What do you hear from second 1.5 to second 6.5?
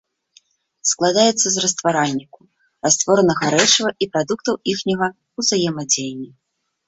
з растваральніку, растворанага рэчыва і прадуктаў іхняга ўзаемадзеяння.